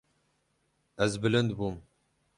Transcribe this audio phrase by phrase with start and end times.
[1.03, 1.75] Ez bilind bûm.